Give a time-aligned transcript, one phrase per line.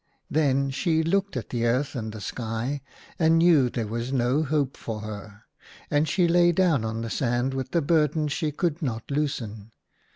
[0.31, 2.81] Then she looked at the earth and the sky,
[3.19, 5.43] and knew there was no hope for her;
[5.91, 9.69] and she lay down on the sand with the burden she could not loosen.